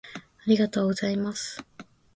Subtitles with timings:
[0.15, 1.63] ありがとうございます